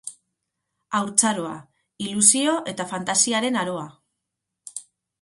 Haurtzaroa, 0.99 1.53
ilusio 2.07 2.57
eta 2.75 2.91
fantasiaren 2.95 3.63
aroa. 3.67 3.89